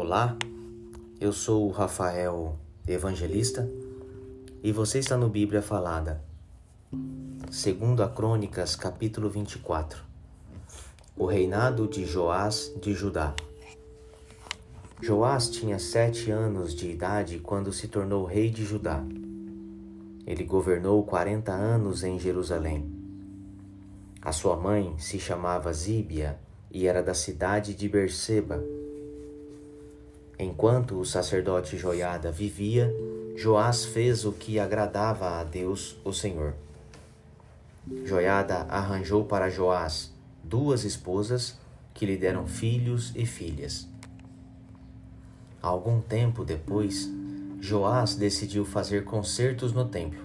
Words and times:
Olá, 0.00 0.38
eu 1.20 1.32
sou 1.32 1.66
o 1.66 1.72
Rafael 1.72 2.56
Evangelista 2.86 3.68
e 4.62 4.70
você 4.70 5.00
está 5.00 5.16
no 5.16 5.28
Bíblia 5.28 5.60
Falada, 5.60 6.22
segundo 7.50 8.04
a 8.04 8.08
Crônicas, 8.08 8.76
capítulo 8.76 9.28
24. 9.28 10.00
O 11.16 11.26
reinado 11.26 11.88
de 11.88 12.06
Joás 12.06 12.72
de 12.80 12.94
Judá. 12.94 13.34
Joás 15.02 15.50
tinha 15.50 15.80
sete 15.80 16.30
anos 16.30 16.76
de 16.76 16.88
idade 16.88 17.40
quando 17.40 17.72
se 17.72 17.88
tornou 17.88 18.24
rei 18.24 18.50
de 18.50 18.64
Judá. 18.64 19.04
Ele 20.24 20.44
governou 20.44 21.02
quarenta 21.02 21.50
anos 21.50 22.04
em 22.04 22.20
Jerusalém. 22.20 22.88
A 24.22 24.30
sua 24.30 24.54
mãe 24.56 24.96
se 24.96 25.18
chamava 25.18 25.72
Zíbia 25.72 26.38
e 26.70 26.86
era 26.86 27.02
da 27.02 27.14
cidade 27.14 27.74
de 27.74 27.88
Berseba 27.88 28.62
Enquanto 30.38 31.00
o 31.00 31.04
sacerdote 31.04 31.76
Joiada 31.76 32.30
vivia, 32.30 32.94
Joás 33.34 33.84
fez 33.84 34.24
o 34.24 34.30
que 34.30 34.60
agradava 34.60 35.40
a 35.40 35.42
Deus, 35.42 35.96
o 36.04 36.12
Senhor. 36.12 36.54
Joiada 38.04 38.66
arranjou 38.68 39.24
para 39.24 39.50
Joás 39.50 40.12
duas 40.44 40.84
esposas 40.84 41.58
que 41.92 42.06
lhe 42.06 42.16
deram 42.16 42.46
filhos 42.46 43.12
e 43.16 43.26
filhas. 43.26 43.88
Algum 45.60 46.00
tempo 46.00 46.44
depois, 46.44 47.10
Joás 47.60 48.14
decidiu 48.14 48.64
fazer 48.64 49.04
concertos 49.04 49.72
no 49.72 49.86
templo. 49.88 50.22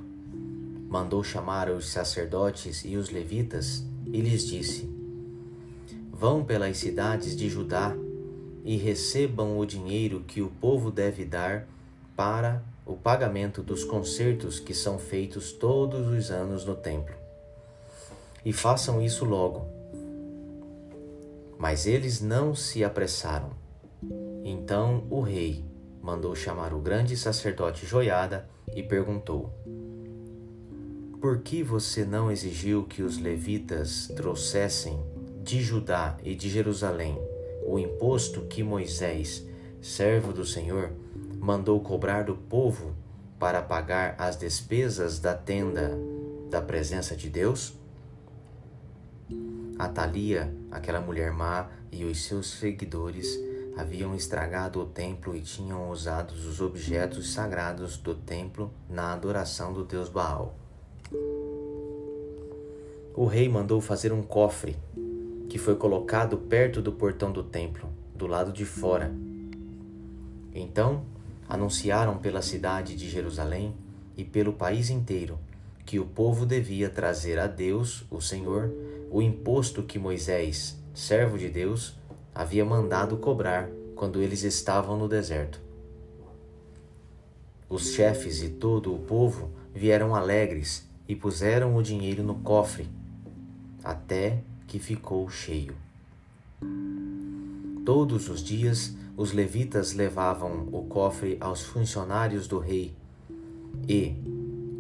Mandou 0.87 1.23
chamar 1.23 1.71
os 1.71 1.89
sacerdotes 1.89 2.85
e 2.85 2.95
os 2.97 3.09
levitas 3.09 3.83
e 4.05 4.21
lhes 4.21 4.45
disse: 4.45 4.87
Vão 6.11 6.45
pelas 6.45 6.77
cidades 6.77 7.35
de 7.35 7.49
Judá 7.49 7.95
e 8.63 8.77
recebam 8.77 9.59
o 9.59 9.65
dinheiro 9.65 10.21
que 10.21 10.41
o 10.41 10.49
povo 10.49 10.89
deve 10.89 11.25
dar 11.25 11.67
para 12.15 12.63
o 12.85 12.95
pagamento 12.95 13.61
dos 13.61 13.83
concertos 13.83 14.59
que 14.59 14.73
são 14.73 14.97
feitos 14.97 15.51
todos 15.51 16.07
os 16.07 16.31
anos 16.31 16.65
no 16.65 16.75
templo. 16.75 17.15
E 18.45 18.53
façam 18.53 19.01
isso 19.01 19.25
logo. 19.25 19.67
Mas 21.57 21.85
eles 21.85 22.21
não 22.21 22.55
se 22.55 22.83
apressaram. 22.83 23.51
Então 24.43 25.05
o 25.09 25.21
rei 25.21 25.63
mandou 26.01 26.35
chamar 26.35 26.73
o 26.73 26.79
grande 26.79 27.15
sacerdote 27.15 27.85
Joiada 27.85 28.47
e 28.75 28.83
perguntou: 28.83 29.49
Por 31.21 31.39
que 31.39 31.63
você 31.63 32.03
não 32.03 32.29
exigiu 32.29 32.83
que 32.83 33.01
os 33.01 33.17
levitas 33.17 34.07
trouxessem 34.15 35.01
de 35.41 35.61
Judá 35.61 36.17
e 36.23 36.35
de 36.35 36.49
Jerusalém 36.49 37.17
o 37.65 37.79
imposto 37.79 38.41
que 38.41 38.63
Moisés, 38.63 39.45
servo 39.81 40.33
do 40.33 40.45
Senhor, 40.45 40.91
mandou 41.39 41.79
cobrar 41.79 42.23
do 42.23 42.35
povo 42.35 42.95
para 43.39 43.61
pagar 43.61 44.15
as 44.17 44.37
despesas 44.37 45.19
da 45.19 45.33
tenda 45.33 45.97
da 46.49 46.61
presença 46.61 47.15
de 47.15 47.29
Deus? 47.29 47.73
Atalia, 49.77 50.53
aquela 50.71 51.01
mulher 51.01 51.31
má, 51.31 51.69
e 51.91 52.05
os 52.05 52.23
seus 52.23 52.51
seguidores 52.51 53.39
haviam 53.75 54.15
estragado 54.15 54.79
o 54.79 54.85
templo 54.85 55.35
e 55.35 55.41
tinham 55.41 55.89
usado 55.89 56.31
os 56.31 56.61
objetos 56.61 57.33
sagrados 57.33 57.97
do 57.97 58.13
templo 58.15 58.71
na 58.89 59.13
adoração 59.13 59.73
do 59.73 59.83
deus 59.83 60.09
Baal. 60.09 60.55
O 63.15 63.25
rei 63.25 63.47
mandou 63.47 63.79
fazer 63.79 64.11
um 64.11 64.23
cofre 64.23 64.75
que 65.53 65.59
foi 65.59 65.75
colocado 65.75 66.35
perto 66.35 66.81
do 66.81 66.91
portão 66.91 67.31
do 67.31 67.43
templo, 67.43 67.87
do 68.15 68.25
lado 68.25 68.51
de 68.51 68.65
fora. 68.65 69.13
Então 70.51 71.03
anunciaram 71.47 72.17
pela 72.17 72.41
cidade 72.41 72.95
de 72.95 73.07
Jerusalém 73.07 73.75
e 74.17 74.23
pelo 74.23 74.53
país 74.53 74.89
inteiro 74.89 75.37
que 75.85 75.99
o 75.99 76.05
povo 76.07 76.43
devia 76.43 76.89
trazer 76.89 77.37
a 77.37 77.45
Deus, 77.45 78.03
o 78.09 78.19
Senhor, 78.19 78.73
o 79.11 79.21
imposto 79.21 79.83
que 79.83 79.99
Moisés, 79.99 80.75
servo 80.91 81.37
de 81.37 81.49
Deus, 81.49 81.93
havia 82.33 82.65
mandado 82.65 83.17
cobrar 83.17 83.69
quando 83.95 84.23
eles 84.23 84.41
estavam 84.41 84.97
no 84.97 85.07
deserto. 85.07 85.61
Os 87.69 87.93
chefes 87.93 88.41
e 88.41 88.49
todo 88.49 88.91
o 88.91 88.97
povo 88.97 89.51
vieram 89.71 90.15
alegres 90.15 90.89
e 91.07 91.15
puseram 91.15 91.75
o 91.75 91.83
dinheiro 91.83 92.23
no 92.23 92.33
cofre, 92.39 92.89
até 93.83 94.41
que 94.73 94.79
ficou 94.79 95.29
cheio. 95.29 95.75
Todos 97.85 98.27
os 98.27 98.43
dias 98.43 98.95
os 99.15 99.31
levitas 99.31 99.93
levavam 99.93 100.67
o 100.71 100.85
cofre 100.85 101.37
aos 101.39 101.61
funcionários 101.61 102.47
do 102.47 102.57
rei 102.57 102.95
e, 103.87 104.15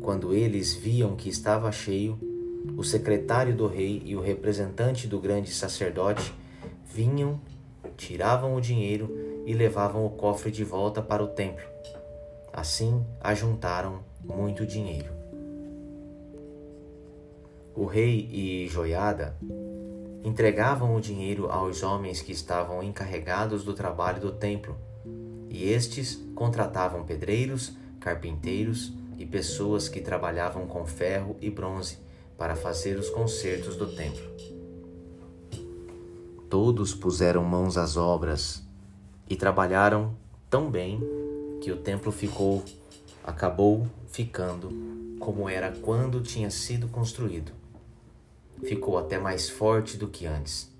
quando 0.01 0.33
eles 0.33 0.73
viam 0.73 1.15
que 1.15 1.29
estava 1.29 1.71
cheio, 1.71 2.17
o 2.75 2.83
secretário 2.83 3.55
do 3.55 3.67
rei 3.67 4.01
e 4.03 4.15
o 4.15 4.19
representante 4.19 5.07
do 5.07 5.19
grande 5.19 5.51
sacerdote 5.51 6.33
vinham, 6.83 7.39
tiravam 7.95 8.55
o 8.55 8.61
dinheiro 8.61 9.15
e 9.45 9.53
levavam 9.53 10.03
o 10.03 10.09
cofre 10.09 10.49
de 10.49 10.63
volta 10.63 11.03
para 11.03 11.23
o 11.23 11.27
templo. 11.27 11.67
Assim 12.51 13.05
ajuntaram 13.21 13.99
muito 14.23 14.65
dinheiro. 14.65 15.13
O 17.75 17.85
rei 17.85 18.27
e 18.31 18.67
Joiada 18.67 19.35
entregavam 20.23 20.95
o 20.95 21.01
dinheiro 21.01 21.51
aos 21.51 21.83
homens 21.83 22.21
que 22.21 22.31
estavam 22.31 22.81
encarregados 22.81 23.63
do 23.63 23.73
trabalho 23.73 24.21
do 24.21 24.31
templo, 24.31 24.77
e 25.49 25.69
estes 25.69 26.15
contratavam 26.33 27.03
pedreiros, 27.03 27.73
carpinteiros 27.99 28.93
e 29.17 29.25
pessoas 29.25 29.89
que 29.89 29.99
trabalhavam 29.99 30.65
com 30.65 30.85
ferro 30.85 31.35
e 31.41 31.49
bronze 31.49 31.97
para 32.37 32.55
fazer 32.55 32.97
os 32.97 33.09
concertos 33.09 33.75
do 33.75 33.87
templo. 33.93 34.23
Todos 36.49 36.93
puseram 36.93 37.43
mãos 37.43 37.77
às 37.77 37.97
obras 37.97 38.63
e 39.29 39.35
trabalharam 39.35 40.15
tão 40.49 40.69
bem 40.69 40.99
que 41.61 41.71
o 41.71 41.77
templo 41.77 42.11
ficou 42.11 42.63
acabou 43.23 43.87
ficando 44.07 44.69
como 45.19 45.47
era 45.47 45.71
quando 45.71 46.21
tinha 46.21 46.51
sido 46.51 46.87
construído 46.87 47.62
ficou 48.63 48.97
até 48.97 49.19
mais 49.19 49.49
forte 49.49 49.97
do 49.97 50.07
que 50.07 50.25
antes. 50.25 50.71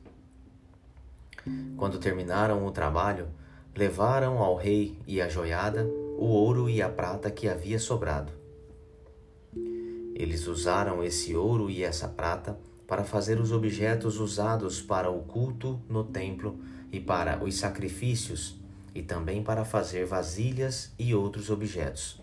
Quando 1.75 1.99
terminaram 1.99 2.65
o 2.65 2.71
trabalho, 2.71 3.27
levaram 3.75 4.37
ao 4.37 4.55
rei 4.55 4.97
e 5.05 5.21
à 5.21 5.27
joiada 5.27 5.85
o 6.17 6.25
ouro 6.25 6.69
e 6.69 6.81
a 6.81 6.89
prata 6.89 7.29
que 7.29 7.47
havia 7.47 7.79
sobrado. 7.79 8.31
Eles 10.15 10.47
usaram 10.47 11.03
esse 11.03 11.35
ouro 11.35 11.69
e 11.69 11.83
essa 11.83 12.07
prata 12.07 12.57
para 12.87 13.03
fazer 13.03 13.39
os 13.39 13.51
objetos 13.51 14.19
usados 14.19 14.81
para 14.81 15.09
o 15.09 15.23
culto 15.23 15.81
no 15.89 16.03
templo 16.03 16.59
e 16.91 16.99
para 16.99 17.43
os 17.43 17.55
sacrifícios, 17.55 18.55
e 18.93 19.01
também 19.01 19.41
para 19.41 19.65
fazer 19.65 20.05
vasilhas 20.05 20.93
e 20.99 21.15
outros 21.15 21.49
objetos. 21.49 22.21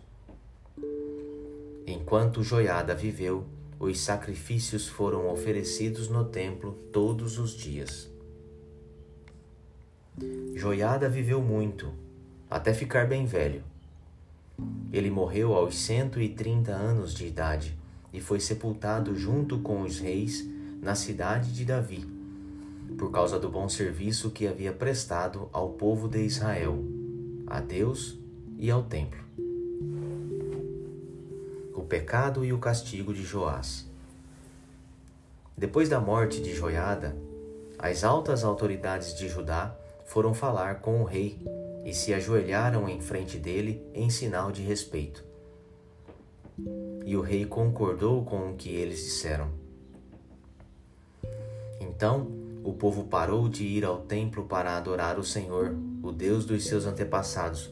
Enquanto 1.85 2.45
Joiada 2.45 2.95
viveu, 2.95 3.45
os 3.81 3.99
sacrifícios 3.99 4.87
foram 4.87 5.33
oferecidos 5.33 6.11
no 6.11 6.27
templo 6.27 6.73
todos 6.93 7.39
os 7.39 7.53
dias. 7.53 8.11
Joiada 10.55 11.09
viveu 11.09 11.41
muito, 11.41 11.91
até 12.51 12.75
ficar 12.75 13.09
bem 13.09 13.25
velho. 13.25 13.65
Ele 14.93 15.11
morreu 15.11 15.55
aos 15.55 15.77
130 15.77 16.71
anos 16.71 17.15
de 17.15 17.27
idade 17.27 17.75
e 18.13 18.21
foi 18.21 18.39
sepultado 18.39 19.17
junto 19.17 19.61
com 19.61 19.81
os 19.81 19.99
reis 19.99 20.47
na 20.83 20.95
cidade 20.95 21.51
de 21.51 21.65
Davi, 21.65 22.07
por 22.99 23.11
causa 23.11 23.41
do 23.41 23.49
bom 23.49 23.67
serviço 23.67 24.31
que 24.31 24.47
havia 24.47 24.75
prestado 24.75 25.49
ao 25.55 25.71
povo 25.71 26.07
de 26.07 26.21
Israel, 26.21 26.85
a 27.47 27.61
Deus 27.61 28.19
e 28.59 28.71
ao 28.71 28.83
templo 28.83 29.30
pecado 31.91 32.45
e 32.45 32.53
o 32.53 32.59
castigo 32.59 33.13
de 33.13 33.25
Joás. 33.25 33.85
Depois 35.59 35.89
da 35.89 35.99
morte 35.99 36.41
de 36.41 36.55
Joiada, 36.55 37.17
as 37.77 38.05
altas 38.05 38.45
autoridades 38.45 39.13
de 39.13 39.29
Judá 39.29 39.75
foram 40.07 40.33
falar 40.33 40.77
com 40.77 41.03
o 41.03 41.05
rei 41.05 41.45
e 41.85 41.93
se 41.93 42.15
ajoelharam 42.15 42.89
em 42.89 43.01
frente 43.01 43.37
dele 43.37 43.85
em 43.93 44.09
sinal 44.09 44.53
de 44.53 44.63
respeito. 44.63 45.25
E 47.05 47.17
o 47.17 47.21
rei 47.21 47.45
concordou 47.45 48.25
com 48.25 48.51
o 48.51 48.55
que 48.55 48.69
eles 48.69 49.03
disseram. 49.03 49.51
Então 51.81 52.29
o 52.63 52.73
povo 52.73 53.05
parou 53.05 53.49
de 53.49 53.65
ir 53.65 53.85
ao 53.85 53.99
templo 54.03 54.45
para 54.45 54.77
adorar 54.77 55.19
o 55.19 55.25
Senhor, 55.25 55.75
o 56.05 56.13
Deus 56.13 56.45
dos 56.45 56.67
seus 56.67 56.87
antepassados, 56.87 57.69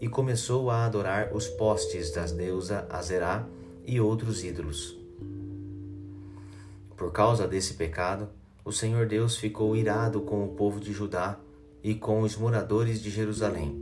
e 0.00 0.08
começou 0.08 0.70
a 0.70 0.86
adorar 0.86 1.34
os 1.34 1.46
postes 1.46 2.10
das 2.10 2.32
deusa 2.32 2.86
Azerá 2.88 3.46
e 3.84 4.00
outros 4.00 4.42
ídolos. 4.42 4.96
Por 6.96 7.12
causa 7.12 7.46
desse 7.46 7.74
pecado, 7.74 8.28
o 8.64 8.72
Senhor 8.72 9.06
Deus 9.06 9.36
ficou 9.36 9.76
irado 9.76 10.20
com 10.22 10.44
o 10.44 10.54
povo 10.54 10.80
de 10.80 10.92
Judá 10.92 11.38
e 11.82 11.94
com 11.94 12.20
os 12.22 12.36
moradores 12.36 13.02
de 13.02 13.10
Jerusalém. 13.10 13.78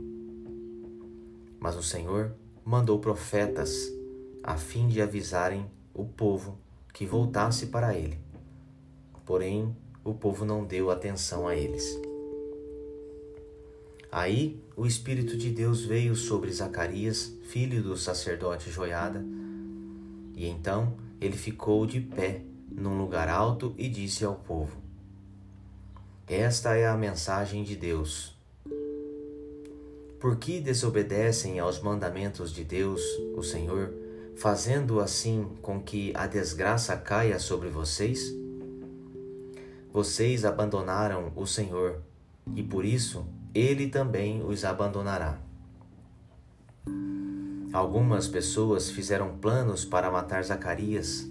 Mas 1.59 1.75
o 1.75 1.83
Senhor 1.83 2.33
mandou 2.63 2.99
profetas 2.99 3.91
a 4.43 4.55
fim 4.55 4.87
de 4.87 5.01
avisarem 5.01 5.69
o 5.93 6.05
povo 6.05 6.57
que 6.93 7.05
voltasse 7.05 7.67
para 7.67 7.93
ele. 7.95 8.17
Porém, 9.25 9.75
o 10.03 10.13
povo 10.13 10.45
não 10.45 10.63
deu 10.65 10.89
atenção 10.89 11.47
a 11.47 11.55
eles. 11.55 12.08
Aí 14.11 14.59
o 14.75 14.85
Espírito 14.85 15.37
de 15.37 15.51
Deus 15.51 15.85
veio 15.85 16.15
sobre 16.15 16.51
Zacarias, 16.51 17.31
filho 17.43 17.83
do 17.83 17.95
sacerdote 17.95 18.71
Joiada, 18.71 19.23
e 20.35 20.47
então 20.47 20.97
ele 21.21 21.37
ficou 21.37 21.85
de 21.85 21.99
pé 21.99 22.41
num 22.71 22.97
lugar 22.97 23.29
alto 23.29 23.75
e 23.77 23.87
disse 23.87 24.25
ao 24.25 24.35
povo: 24.35 24.77
Esta 26.27 26.75
é 26.75 26.87
a 26.87 26.97
mensagem 26.97 27.63
de 27.63 27.75
Deus. 27.75 28.35
Por 30.19 30.37
que 30.37 30.59
desobedecem 30.59 31.59
aos 31.59 31.79
mandamentos 31.81 32.51
de 32.51 32.63
Deus, 32.63 33.01
o 33.37 33.43
Senhor, 33.43 33.93
fazendo 34.35 34.99
assim 34.99 35.47
com 35.61 35.81
que 35.81 36.11
a 36.15 36.25
desgraça 36.25 36.97
caia 36.97 37.39
sobre 37.39 37.69
vocês? 37.69 38.33
Vocês 39.93 40.45
abandonaram 40.45 41.31
o 41.35 41.45
Senhor, 41.45 42.01
e 42.55 42.63
por 42.63 42.85
isso 42.85 43.25
ele 43.53 43.87
também 43.87 44.43
os 44.43 44.63
abandonará. 44.63 45.39
Algumas 47.71 48.27
pessoas 48.27 48.89
fizeram 48.89 49.37
planos 49.37 49.85
para 49.85 50.09
matar 50.09 50.43
Zacarias 50.43 51.29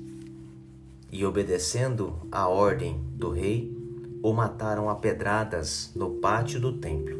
e, 1.11 1.25
obedecendo 1.25 2.17
à 2.31 2.49
ordem 2.49 3.00
do 3.15 3.31
rei, 3.31 3.76
o 4.23 4.32
mataram 4.32 4.88
a 4.88 4.94
pedradas 4.94 5.91
no 5.94 6.11
pátio 6.17 6.61
do 6.61 6.75
templo. 6.75 7.19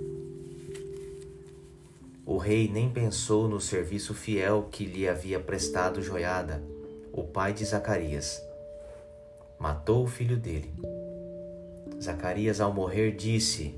O 2.25 2.37
rei 2.37 2.69
nem 2.69 2.91
pensou 2.91 3.49
no 3.49 3.61
serviço 3.61 4.15
fiel 4.15 4.69
que 4.71 4.85
lhe 4.85 5.09
havia 5.09 5.41
prestado 5.41 6.03
Joiada, 6.03 6.63
o 7.13 7.25
pai 7.25 7.53
de 7.53 7.65
Zacarias. 7.65 8.41
Matou 9.59 10.05
o 10.05 10.07
filho 10.07 10.37
dele. 10.37 10.73
Zacarias, 12.01 12.61
ao 12.61 12.73
morrer, 12.73 13.17
disse: 13.17 13.75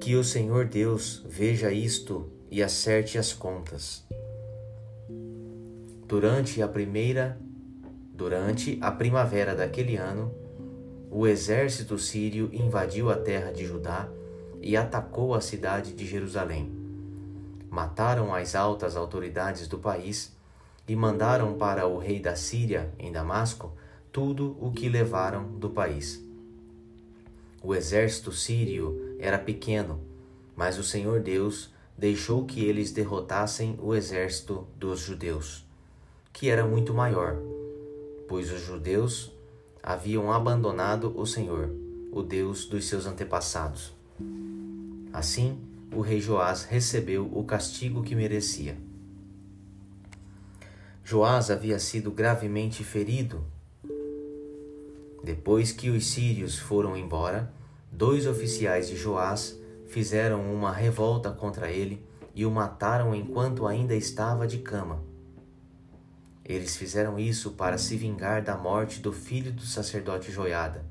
Que 0.00 0.14
o 0.14 0.22
Senhor 0.22 0.64
Deus 0.64 1.22
veja 1.26 1.72
isto 1.72 2.30
e 2.50 2.62
acerte 2.62 3.18
as 3.18 3.32
contas. 3.32 4.04
Durante 6.06 6.62
a 6.62 6.68
primeira, 6.68 7.38
durante 8.14 8.78
a 8.80 8.90
primavera 8.90 9.54
daquele 9.54 9.96
ano, 9.96 10.32
o 11.10 11.26
exército 11.26 11.98
sírio 11.98 12.48
invadiu 12.52 13.10
a 13.10 13.16
terra 13.16 13.52
de 13.52 13.66
Judá 13.66 14.08
e 14.62 14.76
atacou 14.76 15.34
a 15.34 15.40
cidade 15.40 15.92
de 15.92 16.06
Jerusalém. 16.06 16.72
Mataram 17.68 18.34
as 18.34 18.54
altas 18.54 18.96
autoridades 18.96 19.68
do 19.68 19.78
país 19.78 20.32
e 20.86 20.96
mandaram 20.96 21.54
para 21.54 21.86
o 21.86 21.98
rei 21.98 22.18
da 22.18 22.34
Síria, 22.34 22.90
em 22.98 23.12
Damasco, 23.12 23.72
tudo 24.10 24.56
o 24.60 24.72
que 24.72 24.88
levaram 24.88 25.44
do 25.58 25.68
país. 25.68 26.22
O 27.62 27.74
exército 27.74 28.32
sírio 28.32 29.07
era 29.18 29.38
pequeno, 29.38 30.00
mas 30.56 30.78
o 30.78 30.84
Senhor 30.84 31.20
Deus 31.20 31.70
deixou 31.96 32.44
que 32.44 32.64
eles 32.64 32.92
derrotassem 32.92 33.78
o 33.82 33.94
exército 33.94 34.66
dos 34.76 35.00
judeus, 35.00 35.66
que 36.32 36.48
era 36.48 36.64
muito 36.64 36.94
maior, 36.94 37.36
pois 38.28 38.52
os 38.52 38.60
judeus 38.60 39.32
haviam 39.82 40.32
abandonado 40.32 41.12
o 41.18 41.26
Senhor, 41.26 41.70
o 42.12 42.22
Deus 42.22 42.66
dos 42.66 42.86
seus 42.86 43.06
antepassados. 43.06 43.92
Assim, 45.12 45.58
o 45.92 46.00
rei 46.00 46.20
Joás 46.20 46.64
recebeu 46.64 47.28
o 47.32 47.42
castigo 47.44 48.02
que 48.02 48.14
merecia. 48.14 48.76
Joás 51.02 51.50
havia 51.50 51.78
sido 51.78 52.10
gravemente 52.10 52.84
ferido. 52.84 53.42
Depois 55.24 55.72
que 55.72 55.88
os 55.88 56.06
sírios 56.06 56.58
foram 56.58 56.96
embora, 56.96 57.50
dois 57.90 58.26
oficiais 58.26 58.88
de 58.88 58.96
Joás 58.96 59.58
fizeram 59.86 60.52
uma 60.52 60.72
revolta 60.72 61.30
contra 61.30 61.70
ele 61.70 62.04
e 62.34 62.46
o 62.46 62.50
mataram 62.50 63.14
enquanto 63.14 63.66
ainda 63.66 63.94
estava 63.94 64.46
de 64.46 64.58
cama. 64.58 65.02
Eles 66.44 66.76
fizeram 66.76 67.18
isso 67.18 67.50
para 67.52 67.76
se 67.76 67.96
vingar 67.96 68.42
da 68.42 68.56
morte 68.56 69.00
do 69.00 69.12
filho 69.12 69.52
do 69.52 69.62
sacerdote 69.62 70.30
Joiada. 70.32 70.84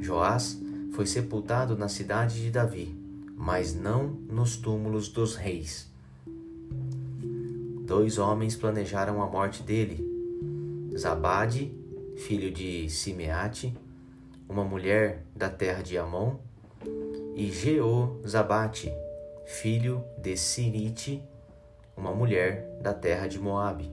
Joás 0.00 0.60
foi 0.92 1.06
sepultado 1.06 1.76
na 1.76 1.88
cidade 1.88 2.42
de 2.42 2.50
Davi, 2.50 2.96
mas 3.36 3.74
não 3.74 4.08
nos 4.08 4.56
túmulos 4.56 5.08
dos 5.08 5.36
reis. 5.36 5.90
Dois 7.84 8.18
homens 8.18 8.56
planejaram 8.56 9.22
a 9.22 9.26
morte 9.26 9.62
dele: 9.62 10.04
Zabade, 10.96 11.72
filho 12.16 12.50
de 12.50 12.88
Simeate, 12.88 13.76
uma 14.52 14.64
mulher 14.64 15.24
da 15.34 15.48
terra 15.48 15.82
de 15.82 15.96
Amon, 15.96 16.36
e 17.34 17.50
Jeozabate, 17.50 18.92
filho 19.46 20.04
de 20.18 20.36
Sirite, 20.36 21.22
uma 21.96 22.12
mulher 22.12 22.78
da 22.82 22.92
terra 22.92 23.26
de 23.26 23.38
Moabe. 23.38 23.90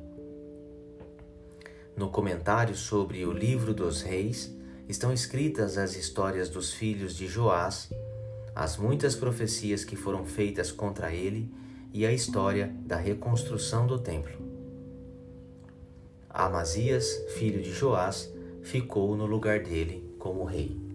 No 1.96 2.10
comentário 2.10 2.76
sobre 2.76 3.26
o 3.26 3.32
livro 3.32 3.74
dos 3.74 4.02
reis 4.02 4.54
estão 4.90 5.14
escritas 5.14 5.78
as 5.78 5.96
histórias 5.96 6.50
dos 6.50 6.74
filhos 6.74 7.16
de 7.16 7.26
Joás, 7.26 7.90
as 8.54 8.76
muitas 8.76 9.16
profecias 9.16 9.86
que 9.86 9.96
foram 9.96 10.26
feitas 10.26 10.74
contra 10.74 11.14
ele 11.14 11.50
e 11.94 12.06
a 12.06 12.12
história 12.12 12.76
da 12.82 12.98
reconstrução 12.98 13.88
do 13.88 13.98
templo. 13.98 14.38
Amazias, 16.30 17.24
filho 17.30 17.62
de 17.62 17.72
Joás, 17.72 18.30
ficou 18.62 19.16
no 19.16 19.26
lugar 19.26 19.62
dele 19.62 20.09
como 20.20 20.46
rei. 20.46 20.89